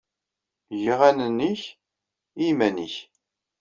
[0.73, 1.61] Eg aɣanen-nnek
[2.41, 2.95] i yiman-nnek.